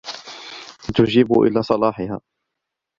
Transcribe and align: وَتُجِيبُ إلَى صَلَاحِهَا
وَتُجِيبُ 0.89 1.33
إلَى 1.43 1.63
صَلَاحِهَا 1.63 2.21